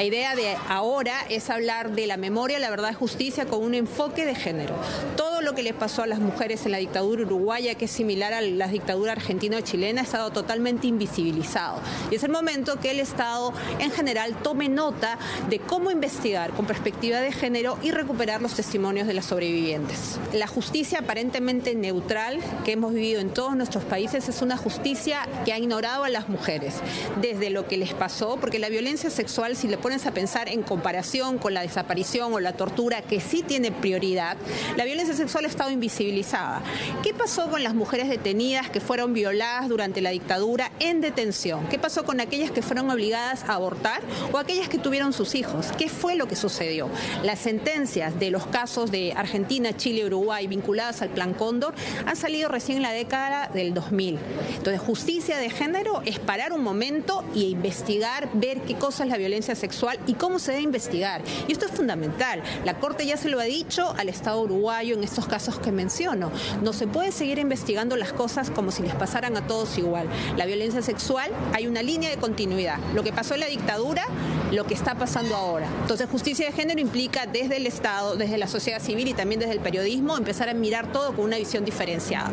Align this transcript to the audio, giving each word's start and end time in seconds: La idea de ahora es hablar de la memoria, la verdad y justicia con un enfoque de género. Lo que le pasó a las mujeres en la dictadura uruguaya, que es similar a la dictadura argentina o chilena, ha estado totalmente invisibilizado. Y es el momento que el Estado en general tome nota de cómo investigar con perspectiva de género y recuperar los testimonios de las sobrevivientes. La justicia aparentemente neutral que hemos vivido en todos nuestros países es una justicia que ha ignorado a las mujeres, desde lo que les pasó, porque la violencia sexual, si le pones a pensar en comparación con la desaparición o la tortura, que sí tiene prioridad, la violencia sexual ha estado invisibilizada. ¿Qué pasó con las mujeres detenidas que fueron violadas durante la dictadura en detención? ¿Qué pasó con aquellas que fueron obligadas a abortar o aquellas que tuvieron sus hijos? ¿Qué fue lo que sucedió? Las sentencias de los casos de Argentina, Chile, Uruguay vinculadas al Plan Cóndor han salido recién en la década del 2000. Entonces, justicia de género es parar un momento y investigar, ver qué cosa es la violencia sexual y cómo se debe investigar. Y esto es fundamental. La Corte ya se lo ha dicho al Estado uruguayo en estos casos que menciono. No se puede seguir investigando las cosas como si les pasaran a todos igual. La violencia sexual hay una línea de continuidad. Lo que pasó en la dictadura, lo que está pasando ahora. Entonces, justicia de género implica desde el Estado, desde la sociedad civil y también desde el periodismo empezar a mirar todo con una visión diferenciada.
La 0.00 0.04
idea 0.04 0.34
de 0.34 0.56
ahora 0.66 1.26
es 1.28 1.50
hablar 1.50 1.90
de 1.90 2.06
la 2.06 2.16
memoria, 2.16 2.58
la 2.58 2.70
verdad 2.70 2.92
y 2.92 2.94
justicia 2.94 3.44
con 3.44 3.62
un 3.62 3.74
enfoque 3.74 4.24
de 4.24 4.34
género. 4.34 4.74
Lo 5.40 5.54
que 5.54 5.62
le 5.62 5.74
pasó 5.74 6.02
a 6.02 6.06
las 6.06 6.18
mujeres 6.18 6.66
en 6.66 6.72
la 6.72 6.78
dictadura 6.78 7.22
uruguaya, 7.22 7.74
que 7.74 7.86
es 7.86 7.90
similar 7.90 8.32
a 8.32 8.40
la 8.40 8.68
dictadura 8.68 9.12
argentina 9.12 9.56
o 9.56 9.60
chilena, 9.60 10.02
ha 10.02 10.04
estado 10.04 10.30
totalmente 10.30 10.86
invisibilizado. 10.86 11.80
Y 12.10 12.16
es 12.16 12.24
el 12.24 12.30
momento 12.30 12.78
que 12.78 12.90
el 12.90 13.00
Estado 13.00 13.52
en 13.78 13.90
general 13.90 14.36
tome 14.42 14.68
nota 14.68 15.18
de 15.48 15.58
cómo 15.58 15.90
investigar 15.90 16.50
con 16.52 16.66
perspectiva 16.66 17.20
de 17.20 17.32
género 17.32 17.78
y 17.82 17.90
recuperar 17.90 18.42
los 18.42 18.54
testimonios 18.54 19.06
de 19.06 19.14
las 19.14 19.26
sobrevivientes. 19.26 20.18
La 20.32 20.46
justicia 20.46 21.00
aparentemente 21.00 21.74
neutral 21.74 22.38
que 22.64 22.72
hemos 22.72 22.92
vivido 22.92 23.20
en 23.20 23.30
todos 23.30 23.56
nuestros 23.56 23.84
países 23.84 24.28
es 24.28 24.42
una 24.42 24.56
justicia 24.56 25.26
que 25.44 25.52
ha 25.52 25.58
ignorado 25.58 26.04
a 26.04 26.08
las 26.08 26.28
mujeres, 26.28 26.74
desde 27.20 27.50
lo 27.50 27.66
que 27.66 27.76
les 27.76 27.94
pasó, 27.94 28.36
porque 28.40 28.58
la 28.58 28.68
violencia 28.68 29.10
sexual, 29.10 29.56
si 29.56 29.68
le 29.68 29.78
pones 29.78 30.06
a 30.06 30.12
pensar 30.12 30.48
en 30.48 30.62
comparación 30.62 31.38
con 31.38 31.54
la 31.54 31.62
desaparición 31.62 32.32
o 32.32 32.40
la 32.40 32.52
tortura, 32.52 33.02
que 33.02 33.20
sí 33.20 33.42
tiene 33.42 33.72
prioridad, 33.72 34.36
la 34.76 34.84
violencia 34.84 35.14
sexual 35.14 35.29
ha 35.38 35.46
estado 35.46 35.70
invisibilizada. 35.70 36.62
¿Qué 37.02 37.14
pasó 37.14 37.48
con 37.48 37.62
las 37.62 37.74
mujeres 37.74 38.08
detenidas 38.08 38.68
que 38.70 38.80
fueron 38.80 39.14
violadas 39.14 39.68
durante 39.68 40.00
la 40.00 40.10
dictadura 40.10 40.70
en 40.80 41.00
detención? 41.00 41.66
¿Qué 41.68 41.78
pasó 41.78 42.04
con 42.04 42.20
aquellas 42.20 42.50
que 42.50 42.62
fueron 42.62 42.90
obligadas 42.90 43.44
a 43.44 43.54
abortar 43.54 44.00
o 44.32 44.38
aquellas 44.38 44.68
que 44.68 44.78
tuvieron 44.78 45.12
sus 45.12 45.34
hijos? 45.34 45.68
¿Qué 45.78 45.88
fue 45.88 46.16
lo 46.16 46.26
que 46.26 46.36
sucedió? 46.36 46.88
Las 47.22 47.38
sentencias 47.38 48.18
de 48.18 48.30
los 48.30 48.46
casos 48.46 48.90
de 48.90 49.12
Argentina, 49.16 49.76
Chile, 49.76 50.04
Uruguay 50.04 50.46
vinculadas 50.46 51.02
al 51.02 51.10
Plan 51.10 51.34
Cóndor 51.34 51.74
han 52.06 52.16
salido 52.16 52.48
recién 52.48 52.78
en 52.78 52.82
la 52.82 52.92
década 52.92 53.50
del 53.52 53.74
2000. 53.74 54.18
Entonces, 54.56 54.80
justicia 54.80 55.38
de 55.38 55.50
género 55.50 56.02
es 56.04 56.18
parar 56.18 56.52
un 56.52 56.62
momento 56.62 57.24
y 57.34 57.46
investigar, 57.46 58.28
ver 58.34 58.60
qué 58.62 58.76
cosa 58.76 59.04
es 59.04 59.10
la 59.10 59.16
violencia 59.16 59.54
sexual 59.54 59.98
y 60.06 60.14
cómo 60.14 60.38
se 60.38 60.52
debe 60.52 60.64
investigar. 60.64 61.22
Y 61.48 61.52
esto 61.52 61.66
es 61.66 61.72
fundamental. 61.72 62.42
La 62.64 62.78
Corte 62.78 63.06
ya 63.06 63.16
se 63.16 63.28
lo 63.28 63.40
ha 63.40 63.44
dicho 63.44 63.94
al 63.96 64.08
Estado 64.08 64.40
uruguayo 64.40 64.94
en 64.94 65.04
estos 65.20 65.30
casos 65.30 65.58
que 65.58 65.70
menciono. 65.70 66.32
No 66.62 66.72
se 66.72 66.86
puede 66.86 67.12
seguir 67.12 67.38
investigando 67.38 67.96
las 67.96 68.12
cosas 68.12 68.50
como 68.50 68.70
si 68.70 68.82
les 68.82 68.94
pasaran 68.94 69.36
a 69.36 69.46
todos 69.46 69.76
igual. 69.76 70.08
La 70.36 70.46
violencia 70.46 70.80
sexual 70.80 71.30
hay 71.52 71.66
una 71.66 71.82
línea 71.82 72.08
de 72.08 72.16
continuidad. 72.16 72.78
Lo 72.94 73.02
que 73.02 73.12
pasó 73.12 73.34
en 73.34 73.40
la 73.40 73.46
dictadura, 73.46 74.04
lo 74.50 74.64
que 74.64 74.74
está 74.74 74.94
pasando 74.94 75.36
ahora. 75.36 75.66
Entonces, 75.82 76.08
justicia 76.10 76.46
de 76.46 76.52
género 76.52 76.80
implica 76.80 77.26
desde 77.26 77.58
el 77.58 77.66
Estado, 77.66 78.16
desde 78.16 78.38
la 78.38 78.46
sociedad 78.46 78.80
civil 78.80 79.08
y 79.08 79.14
también 79.14 79.40
desde 79.40 79.52
el 79.52 79.60
periodismo 79.60 80.16
empezar 80.16 80.48
a 80.48 80.54
mirar 80.54 80.90
todo 80.90 81.14
con 81.14 81.26
una 81.26 81.36
visión 81.36 81.64
diferenciada. 81.64 82.32